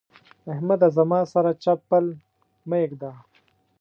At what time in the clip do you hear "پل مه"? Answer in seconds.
1.89-2.77